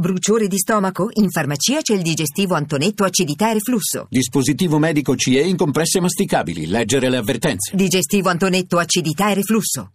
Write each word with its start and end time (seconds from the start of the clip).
Bruciore 0.00 0.46
di 0.46 0.58
stomaco? 0.58 1.08
In 1.14 1.28
farmacia 1.28 1.80
c'è 1.80 1.92
il 1.92 2.02
digestivo 2.02 2.54
Antonetto 2.54 3.02
acidità 3.02 3.50
e 3.50 3.54
reflusso. 3.54 4.06
Dispositivo 4.08 4.78
medico 4.78 5.16
CE 5.16 5.40
in 5.40 5.56
compresse 5.56 5.98
masticabili. 6.00 6.68
Leggere 6.68 7.10
le 7.10 7.16
avvertenze. 7.16 7.74
Digestivo 7.74 8.28
Antonetto 8.28 8.78
acidità 8.78 9.28
e 9.32 9.34
reflusso. 9.34 9.94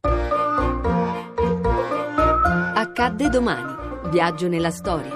Accadde 2.76 3.30
domani. 3.30 3.74
Viaggio 4.12 4.50
nella 4.50 4.72
storia. 4.72 5.10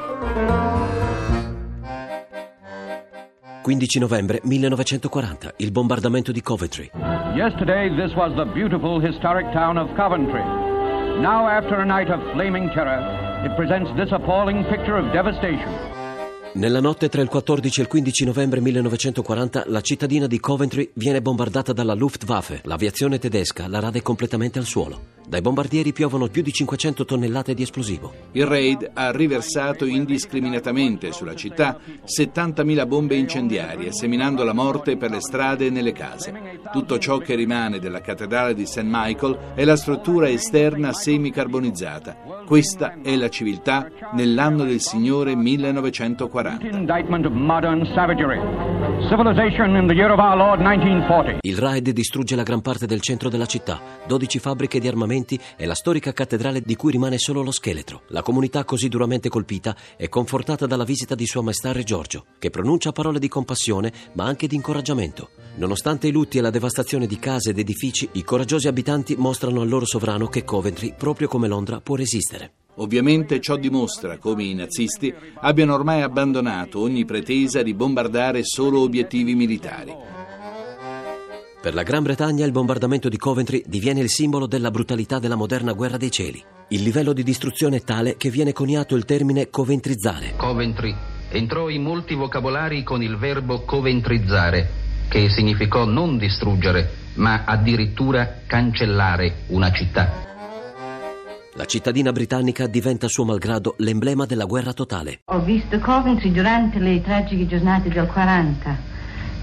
15 3.64 4.00
novembre 4.00 4.40
1940, 4.44 5.56
il 5.58 5.72
bombardamento 5.72 6.32
di 6.32 6.42
Coventry. 6.42 6.92
Yesterday, 7.36 7.90
this 7.90 8.16
was 8.16 8.34
the 8.38 8.46
beautiful 8.54 9.06
historic 9.06 9.52
town 9.52 9.78
of 9.78 9.94
Coventry. 9.98 10.40
Now, 11.20 11.46
after 11.46 11.76
a 11.82 11.86
night 11.86 12.10
of 12.10 12.22
flaming 12.32 12.72
terror, 12.74 13.27
it 13.44 13.56
presents 13.56 13.92
this 13.96 14.12
appalling 14.12 14.66
picture 14.68 14.98
of 14.98 15.12
devastation. 15.12 15.96
Nella 16.54 16.80
notte 16.80 17.08
tra 17.08 17.22
il 17.22 17.28
14 17.28 17.80
e 17.80 17.84
il 17.84 17.90
15 17.90 18.26
novembre 18.26 18.60
1940 18.62 19.66
la 19.68 19.82
cittadina 19.82 20.26
di 20.26 20.40
Coventry 20.40 20.90
viene 20.94 21.22
bombardata 21.22 21.72
dalla 21.72 21.94
Luftwaffe. 21.94 22.62
L'aviazione 22.64 23.20
tedesca 23.20 23.68
la 23.68 23.80
rade 23.80 24.02
completamente 24.02 24.58
al 24.58 24.66
suolo. 24.66 25.00
Dai 25.28 25.42
bombardieri 25.42 25.92
piovono 25.92 26.28
più 26.28 26.42
di 26.42 26.54
500 26.54 27.04
tonnellate 27.04 27.54
di 27.54 27.62
esplosivo. 27.62 28.14
Il 28.32 28.46
raid 28.46 28.92
ha 28.94 29.12
riversato 29.12 29.84
indiscriminatamente 29.84 31.12
sulla 31.12 31.36
città 31.36 31.78
70.000 32.06 32.88
bombe 32.88 33.18
incendiarie, 33.18 33.92
seminando 33.92 34.46
la 34.46 34.54
morte 34.54 34.96
per 34.96 35.12
le 35.12 35.20
strade 35.20 35.66
e 35.66 35.70
nelle 35.70 35.92
case. 35.92 36.62
Tutto 36.72 36.98
ciò 36.98 37.18
che 37.18 37.36
rimane 37.36 37.80
della 37.80 38.00
cattedrale 38.00 38.54
di 38.54 38.66
St. 38.66 38.84
Michael 38.86 39.38
è 39.54 39.66
la 39.66 39.76
struttura 39.76 40.30
esterna 40.30 40.94
semicarbonizzata. 40.94 42.44
Questa 42.46 43.02
è 43.04 43.14
la 43.18 43.28
civiltà 43.28 43.90
nell'anno 44.14 44.64
del 44.64 44.80
Signore 44.80 45.36
1940. 45.36 46.70
Il 51.42 51.58
raid 51.58 51.90
distrugge 51.92 52.36
la 52.36 52.44
gran 52.44 52.62
parte 52.62 52.86
del 52.86 53.00
centro 53.00 53.30
della 53.30 53.46
città, 53.46 53.80
12 54.06 54.40
fabbriche 54.40 54.80
di 54.80 54.88
armamenti 54.88 55.40
e 55.56 55.66
la 55.66 55.76
storica 55.76 56.12
cattedrale 56.12 56.62
di 56.62 56.76
cui 56.76 56.92
rimane 56.92 57.18
solo 57.18 57.42
lo 57.42 57.52
scheletro. 57.52 58.02
La 58.08 58.22
comunità 58.22 58.66
così 58.66 58.90
duramente 58.90 59.30
colpita 59.30 59.76
è 59.96 60.10
confortata 60.10 60.66
dalla 60.66 60.84
visita 60.84 61.16
di 61.16 61.26
Sua 61.26 61.42
Maestà 61.42 61.72
Re 61.72 61.84
Giorgio, 61.84 62.26
che 62.40 62.50
pronuncia 62.50 62.92
parole 62.92 63.20
di 63.20 63.28
compassione 63.28 63.94
ma 64.14 64.26
anche 64.26 64.48
di 64.48 64.56
incoraggiamento. 64.56 65.30
Nonostante 65.56 66.08
i 66.08 66.12
lutti 66.12 66.40
e 66.40 66.42
la 66.42 66.50
devastazione 66.50 67.08
di 67.08 67.20
case 67.20 67.52
ed 67.52 67.60
edifici, 67.60 68.10
i 68.14 68.24
coraggiosi 68.24 68.68
abitanti 68.68 69.16
mostrano 69.16 69.62
al 69.62 69.70
loro 69.70 69.86
sovrano 69.86 70.28
che 70.28 70.44
Coventry, 70.44 70.94
proprio 70.98 71.28
come 71.28 71.48
Londra, 71.48 71.80
può 71.82 71.96
resistere. 71.96 72.52
Ovviamente 72.80 73.40
ciò 73.40 73.56
dimostra 73.56 74.18
come 74.18 74.44
i 74.44 74.54
nazisti 74.54 75.14
abbiano 75.42 75.74
ormai 75.74 76.02
abbandonato 76.02 76.80
ogni 76.80 77.06
pretesa 77.06 77.64
di 77.64 77.74
bombardare 77.74 78.44
solo 78.44 78.82
obiettivi 78.82 79.34
militari. 79.34 79.94
Per 81.60 81.74
la 81.74 81.82
Gran 81.82 82.04
Bretagna 82.04 82.46
il 82.46 82.52
bombardamento 82.52 83.10
di 83.10 83.18
Coventry 83.18 83.64
diviene 83.66 84.02
il 84.02 84.10
simbolo 84.10 84.46
della 84.46 84.70
brutalità 84.70 85.18
della 85.18 85.36
moderna 85.36 85.74
guerra 85.74 85.98
dei 85.98 86.12
cieli. 86.12 86.42
Il 86.70 86.84
livello 86.84 87.14
di 87.14 87.24
distruzione 87.24 87.78
è 87.78 87.82
tale 87.82 88.16
che 88.16 88.30
viene 88.30 88.54
coniato 88.54 88.96
il 88.96 89.06
termine 89.06 89.50
coventrizzare. 89.50 90.36
Coventry 90.38 90.96
entrò 91.30 91.70
in 91.70 91.82
molti 91.82 92.14
vocabolari 92.14 92.84
con 92.84 93.02
il 93.02 93.18
verbo 93.18 93.64
coventrizzare, 93.64 94.70
che 95.10 95.30
significò 95.30 95.86
non 95.86 96.18
distruggere, 96.20 96.90
ma 97.16 97.44
addirittura 97.44 98.42
cancellare 98.46 99.46
una 99.48 99.72
città. 99.72 100.37
La 101.58 101.66
cittadina 101.66 102.12
britannica 102.12 102.68
diventa 102.68 103.08
suo 103.08 103.26
malgrado 103.26 103.74
l'emblema 103.80 104.28
della 104.28 104.46
guerra 104.46 104.74
totale. 104.74 105.22
Ho 105.26 105.40
visto 105.40 105.80
Coventry 105.80 106.32
durante 106.32 106.78
le 106.78 107.02
tragiche 107.02 107.48
giornate 107.48 107.90
del 107.90 108.06
40. 108.06 108.78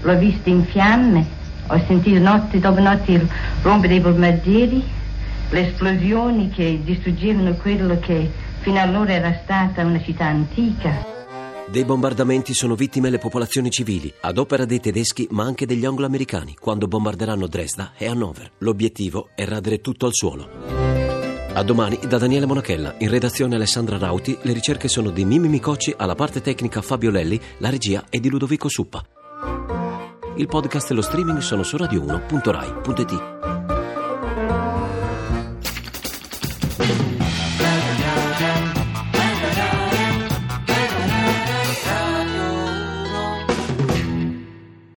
L'ho 0.01 0.17
vista 0.17 0.49
in 0.49 0.63
fiamme, 0.63 1.27
ho 1.67 1.83
sentito 1.85 2.17
notte 2.19 2.59
dopo 2.59 2.79
notte 2.79 3.11
il 3.11 3.27
rompere 3.61 3.89
dei 3.89 3.99
bombardieri, 3.99 4.81
le 5.49 5.67
esplosioni 5.67 6.49
che 6.51 6.79
distruggevano 6.85 7.53
quello 7.55 7.99
che 7.99 8.31
fino 8.61 8.79
allora 8.79 9.11
era 9.11 9.37
stata 9.43 9.83
una 9.83 10.01
città 10.01 10.27
antica. 10.27 11.05
Dei 11.67 11.83
bombardamenti 11.83 12.53
sono 12.53 12.75
vittime 12.75 13.09
le 13.09 13.17
popolazioni 13.17 13.69
civili, 13.69 14.13
ad 14.21 14.37
opera 14.37 14.63
dei 14.63 14.79
tedeschi 14.79 15.27
ma 15.31 15.43
anche 15.43 15.65
degli 15.65 15.83
anglo-americani, 15.83 16.55
quando 16.57 16.87
bombarderanno 16.87 17.47
Dresda 17.47 17.91
e 17.97 18.07
Hannover. 18.07 18.51
L'obiettivo 18.59 19.31
è 19.35 19.43
radere 19.43 19.81
tutto 19.81 20.05
al 20.05 20.13
suolo. 20.13 20.64
A 21.57 21.63
domani 21.63 21.97
da 22.05 22.17
Daniele 22.17 22.45
Monachella, 22.45 22.95
in 22.97 23.09
redazione 23.09 23.55
Alessandra 23.55 23.97
Rauti, 23.97 24.37
le 24.41 24.51
ricerche 24.51 24.89
sono 24.89 25.09
di 25.09 25.23
Mimi 25.23 25.47
Micocci, 25.47 25.93
alla 25.95 26.13
parte 26.13 26.41
tecnica 26.41 26.81
Fabio 26.81 27.11
Lelli, 27.11 27.39
la 27.59 27.69
regia 27.69 28.03
è 28.09 28.19
di 28.19 28.29
Ludovico 28.29 28.67
Suppa. 28.67 29.01
Il 30.35 30.47
podcast 30.47 30.91
e 30.91 30.93
lo 30.93 31.01
streaming 31.01 31.37
sono 31.37 31.63
su 31.63 31.77
radio1.rai.it. 31.77 33.34